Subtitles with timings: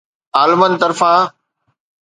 [0.35, 1.27] عالمن طرفان